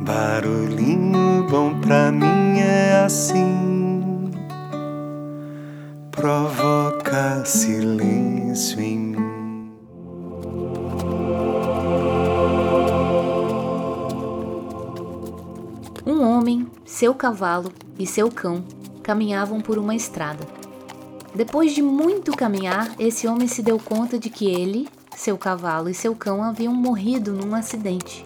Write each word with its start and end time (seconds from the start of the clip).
Barulhinho 0.00 1.44
bom 1.50 1.80
pra 1.80 2.12
mim 2.12 2.60
é 2.60 3.02
assim, 3.04 4.30
provoca 6.12 7.44
silêncio 7.44 8.80
em 8.80 8.98
mim. 8.98 9.72
Um 16.06 16.22
homem, 16.22 16.68
seu 16.84 17.12
cavalo 17.12 17.72
e 17.98 18.06
seu 18.06 18.30
cão 18.30 18.64
caminhavam 19.02 19.60
por 19.60 19.78
uma 19.78 19.96
estrada. 19.96 20.46
Depois 21.34 21.74
de 21.74 21.82
muito 21.82 22.30
caminhar, 22.36 22.94
esse 23.00 23.26
homem 23.26 23.48
se 23.48 23.62
deu 23.62 23.80
conta 23.80 24.16
de 24.16 24.30
que 24.30 24.46
ele, 24.46 24.88
seu 25.16 25.36
cavalo 25.36 25.88
e 25.88 25.94
seu 25.94 26.14
cão 26.14 26.40
haviam 26.42 26.72
morrido 26.72 27.32
num 27.32 27.52
acidente. 27.52 28.22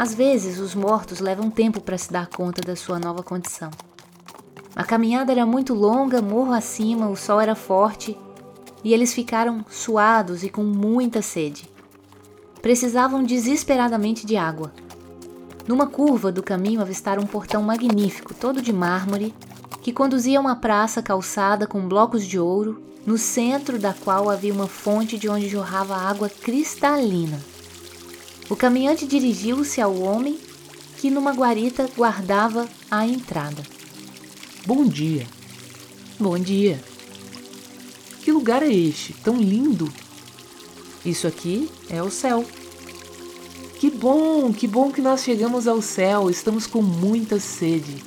Às 0.00 0.14
vezes, 0.14 0.58
os 0.58 0.74
mortos 0.74 1.20
levam 1.20 1.50
tempo 1.50 1.78
para 1.78 1.98
se 1.98 2.10
dar 2.10 2.26
conta 2.26 2.62
da 2.62 2.74
sua 2.74 2.98
nova 2.98 3.22
condição. 3.22 3.70
A 4.74 4.82
caminhada 4.82 5.30
era 5.30 5.44
muito 5.44 5.74
longa, 5.74 6.22
morro 6.22 6.54
acima, 6.54 7.10
o 7.10 7.14
sol 7.14 7.38
era 7.38 7.54
forte 7.54 8.16
e 8.82 8.94
eles 8.94 9.12
ficaram 9.12 9.62
suados 9.68 10.42
e 10.42 10.48
com 10.48 10.62
muita 10.62 11.20
sede. 11.20 11.68
Precisavam 12.62 13.22
desesperadamente 13.22 14.24
de 14.24 14.38
água. 14.38 14.72
Numa 15.68 15.86
curva 15.86 16.32
do 16.32 16.42
caminho 16.42 16.80
avistaram 16.80 17.22
um 17.22 17.26
portão 17.26 17.62
magnífico, 17.62 18.32
todo 18.32 18.62
de 18.62 18.72
mármore, 18.72 19.34
que 19.82 19.92
conduzia 19.92 20.38
a 20.38 20.40
uma 20.40 20.56
praça 20.56 21.02
calçada 21.02 21.66
com 21.66 21.86
blocos 21.86 22.24
de 22.24 22.38
ouro, 22.38 22.82
no 23.04 23.18
centro 23.18 23.78
da 23.78 23.92
qual 23.92 24.30
havia 24.30 24.54
uma 24.54 24.66
fonte 24.66 25.18
de 25.18 25.28
onde 25.28 25.46
jorrava 25.46 25.94
água 25.94 26.30
cristalina. 26.30 27.38
O 28.50 28.56
caminhante 28.56 29.06
dirigiu-se 29.06 29.80
ao 29.80 29.96
homem 30.00 30.36
que 30.98 31.08
numa 31.08 31.32
guarita 31.32 31.88
guardava 31.96 32.68
a 32.90 33.06
entrada. 33.06 33.62
Bom 34.66 34.84
dia. 34.84 35.24
Bom 36.18 36.36
dia. 36.36 36.82
Que 38.24 38.32
lugar 38.32 38.64
é 38.64 38.72
este, 38.72 39.12
tão 39.14 39.36
lindo? 39.36 39.90
Isso 41.06 41.28
aqui 41.28 41.70
é 41.88 42.02
o 42.02 42.10
céu. 42.10 42.44
Que 43.78 43.88
bom, 43.88 44.52
que 44.52 44.66
bom 44.66 44.90
que 44.90 45.00
nós 45.00 45.22
chegamos 45.22 45.68
ao 45.68 45.80
céu. 45.80 46.28
Estamos 46.28 46.66
com 46.66 46.82
muita 46.82 47.38
sede. 47.38 48.02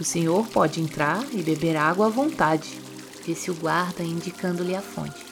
O 0.00 0.04
senhor 0.04 0.48
pode 0.48 0.80
entrar 0.80 1.24
e 1.32 1.40
beber 1.42 1.76
água 1.76 2.06
à 2.06 2.10
vontade, 2.10 2.68
disse 3.24 3.52
o 3.52 3.54
guarda, 3.54 4.02
indicando-lhe 4.02 4.74
a 4.74 4.82
fonte. 4.82 5.31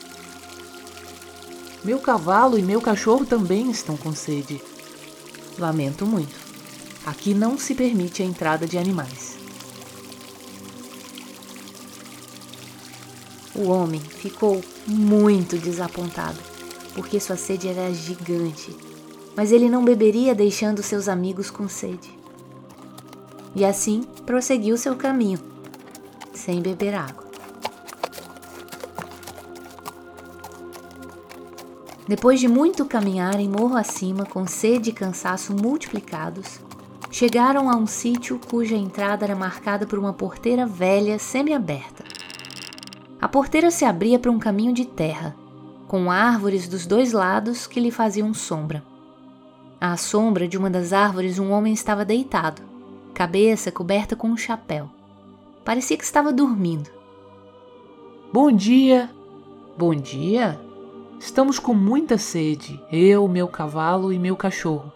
Meu 1.83 1.99
cavalo 1.99 2.59
e 2.59 2.61
meu 2.61 2.79
cachorro 2.79 3.25
também 3.25 3.71
estão 3.71 3.97
com 3.97 4.13
sede. 4.13 4.61
Lamento 5.57 6.05
muito. 6.05 6.35
Aqui 7.03 7.33
não 7.33 7.57
se 7.57 7.73
permite 7.73 8.21
a 8.21 8.25
entrada 8.25 8.67
de 8.67 8.77
animais. 8.77 9.35
O 13.55 13.67
homem 13.67 13.99
ficou 13.99 14.63
muito 14.85 15.57
desapontado, 15.57 16.37
porque 16.93 17.19
sua 17.19 17.35
sede 17.35 17.67
era 17.67 17.91
gigante, 17.91 18.75
mas 19.35 19.51
ele 19.51 19.67
não 19.67 19.83
beberia 19.83 20.35
deixando 20.35 20.83
seus 20.83 21.09
amigos 21.09 21.49
com 21.49 21.67
sede. 21.67 22.15
E 23.55 23.65
assim 23.65 24.03
prosseguiu 24.25 24.77
seu 24.77 24.95
caminho, 24.95 25.39
sem 26.33 26.61
beber 26.61 26.93
água. 26.93 27.30
Depois 32.11 32.41
de 32.41 32.47
muito 32.49 32.83
caminhar 32.83 33.39
em 33.39 33.47
morro 33.47 33.77
acima, 33.77 34.25
com 34.25 34.45
sede 34.45 34.89
e 34.89 34.93
cansaço 34.93 35.55
multiplicados, 35.55 36.59
chegaram 37.09 37.69
a 37.69 37.75
um 37.77 37.87
sítio 37.87 38.37
cuja 38.49 38.75
entrada 38.75 39.23
era 39.23 39.33
marcada 39.33 39.87
por 39.87 39.97
uma 39.97 40.11
porteira 40.11 40.65
velha 40.65 41.17
semi-aberta. 41.17 42.03
A 43.21 43.29
porteira 43.29 43.71
se 43.71 43.85
abria 43.85 44.19
para 44.19 44.29
um 44.29 44.37
caminho 44.37 44.73
de 44.73 44.83
terra, 44.83 45.33
com 45.87 46.11
árvores 46.11 46.67
dos 46.67 46.85
dois 46.85 47.13
lados 47.13 47.65
que 47.65 47.79
lhe 47.79 47.91
faziam 47.91 48.33
sombra. 48.33 48.83
À 49.79 49.95
sombra 49.95 50.49
de 50.49 50.57
uma 50.57 50.69
das 50.69 50.91
árvores, 50.91 51.39
um 51.39 51.49
homem 51.49 51.71
estava 51.71 52.03
deitado, 52.03 52.61
cabeça 53.13 53.71
coberta 53.71 54.17
com 54.17 54.27
um 54.27 54.35
chapéu. 54.35 54.89
Parecia 55.63 55.95
que 55.95 56.03
estava 56.03 56.33
dormindo. 56.33 56.89
Bom 58.33 58.51
dia! 58.51 59.09
Bom 59.77 59.95
dia! 59.95 60.70
Estamos 61.21 61.59
com 61.59 61.75
muita 61.75 62.17
sede, 62.17 62.83
eu, 62.91 63.27
meu 63.27 63.47
cavalo 63.47 64.11
e 64.11 64.17
meu 64.17 64.35
cachorro. 64.35 64.91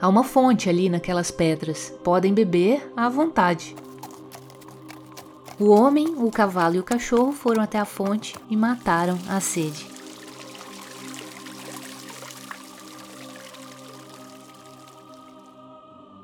Há 0.00 0.08
uma 0.08 0.24
fonte 0.24 0.70
ali 0.70 0.88
naquelas 0.88 1.30
pedras. 1.30 1.92
Podem 2.02 2.32
beber 2.32 2.90
à 2.96 3.10
vontade. 3.10 3.76
O 5.60 5.68
homem, 5.68 6.14
o 6.16 6.30
cavalo 6.30 6.76
e 6.76 6.78
o 6.78 6.82
cachorro 6.82 7.30
foram 7.30 7.62
até 7.62 7.78
a 7.78 7.84
fonte 7.84 8.34
e 8.48 8.56
mataram 8.56 9.18
a 9.28 9.38
sede. 9.38 9.86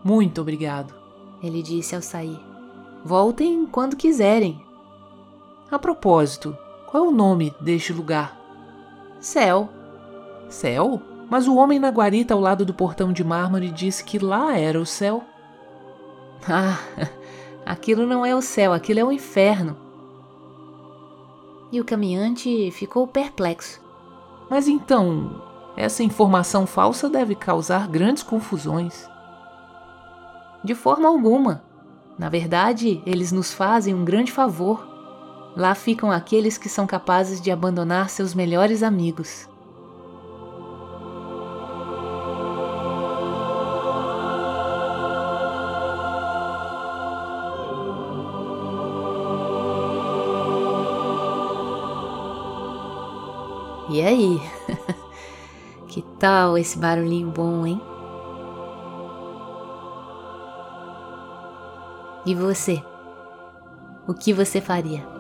Muito 0.03 0.41
obrigado, 0.41 0.95
ele 1.43 1.63
disse 1.63 1.95
ao 1.95 2.01
sair. 2.01 2.41
Voltem 3.05 3.67
quando 3.67 3.97
quiserem. 3.97 4.65
A 5.71 5.79
propósito, 5.79 6.57
qual 6.87 7.05
é 7.05 7.09
o 7.09 7.13
nome 7.13 7.55
deste 7.61 7.93
lugar? 7.93 8.44
Céu. 9.25 9.71
Céu? 10.51 11.01
Mas 11.31 11.49
o 11.49 11.57
homem 11.57 11.79
na 11.79 11.89
guarita 11.89 12.35
ao 12.35 12.41
lado 12.41 12.63
do 12.63 12.75
portão 12.75 13.11
de 13.11 13.25
mármore 13.25 13.71
disse 13.71 14.05
que 14.05 14.19
lá 14.19 14.55
era 14.55 14.79
o 14.79 14.85
céu. 14.85 15.25
Ah, 16.47 16.79
aquilo 17.65 18.07
não 18.07 18.27
é 18.27 18.37
o 18.37 18.43
céu, 18.43 18.75
aquilo 18.75 19.01
é 19.01 19.05
o 19.05 19.11
inferno. 19.11 19.79
E 21.73 21.81
o 21.81 21.85
caminhante 21.87 22.71
ficou 22.73 23.07
perplexo. 23.07 23.81
Mas 24.51 24.69
então, 24.69 25.43
essa 25.75 26.03
informação 26.03 26.67
falsa 26.67 27.09
deve 27.09 27.35
causar 27.35 27.89
grandes 27.89 28.23
confusões. 28.23 29.09
De 30.63 30.75
forma 30.75 31.09
alguma. 31.09 31.65
Na 32.19 32.29
verdade, 32.29 33.03
eles 33.07 33.33
nos 33.33 33.55
fazem 33.55 33.95
um 33.95 34.05
grande 34.05 34.31
favor. 34.31 34.94
Lá 35.57 35.73
ficam 35.75 36.11
aqueles 36.11 36.59
que 36.59 36.69
são 36.69 36.85
capazes 36.85 37.41
de 37.41 37.51
abandonar 37.51 38.11
seus 38.11 38.35
melhores 38.35 38.83
amigos. 38.83 39.49
E 53.89 54.03
aí? 54.03 54.41
que 55.87 56.03
tal 56.19 56.59
esse 56.59 56.77
barulhinho 56.77 57.31
bom, 57.31 57.65
hein? 57.65 57.81
E 62.27 62.35
você? 62.35 62.83
O 64.09 64.13
que 64.13 64.33
você 64.33 64.61
faria? 64.61 65.14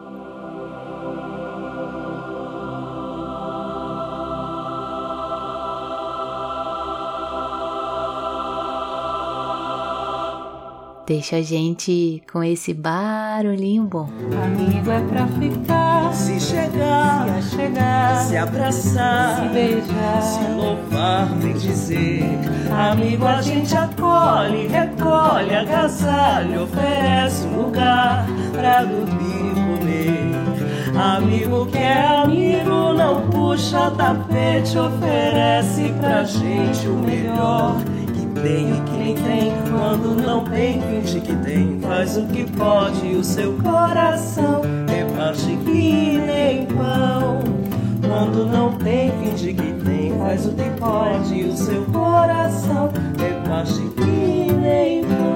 Deixa 11.06 11.36
a 11.36 11.42
gente 11.42 12.22
com 12.32 12.42
esse 12.42 12.72
barulhinho 12.72 13.84
bom. 13.84 14.08
Amigo 14.42 14.90
é 14.90 15.00
pra 15.02 15.26
ficar, 15.26 16.14
Se 16.14 16.40
chegar, 16.40 17.42
se 17.42 17.56
chegar, 17.56 18.24
se 18.24 18.36
abraçar, 18.38 19.42
se 19.42 19.48
beijar, 19.52 20.22
se 20.22 20.50
louvar, 20.52 21.26
bem 21.42 21.52
dizer. 21.54 22.24
Amigo 22.70 23.26
a 23.26 23.42
gente 23.42 23.76
acolhe, 23.76 24.66
recolhe, 24.68 25.54
agasalha, 25.54 26.62
oferece 26.62 27.46
um 27.48 27.64
lugar 27.64 28.26
pra 28.52 28.84
dormir 28.84 29.52
e 29.52 29.78
comer. 29.78 30.98
Amigo 30.98 31.66
que 31.66 31.78
é 31.78 32.22
amigo, 32.22 32.94
não 32.94 33.28
puxa 33.28 33.90
tapete, 33.90 34.78
oferece 34.78 35.92
pra 36.00 36.24
gente 36.24 36.88
o 36.88 36.94
melhor. 36.94 37.76
Tem 38.44 38.76
e 38.76 38.80
que 38.82 38.90
nem 38.90 39.14
tem, 39.14 39.52
quando 39.70 40.14
não 40.20 40.44
tem, 40.44 40.78
finge 40.82 41.18
que 41.18 41.34
tem. 41.36 41.80
Faz 41.80 42.18
o 42.18 42.26
que 42.26 42.44
pode, 42.52 43.06
o 43.16 43.24
seu 43.24 43.54
coração 43.54 44.60
reparte 44.86 45.56
que 45.64 46.18
nem 46.18 46.66
pão. 46.66 47.38
Quando 48.06 48.44
não 48.44 48.74
tem, 48.74 49.10
finge 49.12 49.54
que 49.54 49.72
tem. 49.82 50.18
Faz 50.18 50.44
o 50.44 50.50
que 50.50 50.68
pode, 50.78 51.42
o 51.42 51.56
seu 51.56 51.86
coração 51.86 52.90
reparte 53.18 53.80
que 53.96 54.52
nem 54.52 55.02
pão. 55.04 55.33